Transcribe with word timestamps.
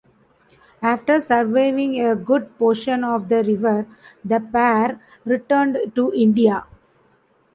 After 0.81 1.21
surveying 1.21 2.03
a 2.03 2.15
good 2.15 2.57
portion 2.57 3.03
of 3.03 3.29
the 3.29 3.43
river, 3.43 3.85
the 4.25 4.39
pair 4.39 4.99
returned 5.25 5.91
to 5.93 6.11
India. 6.15 6.65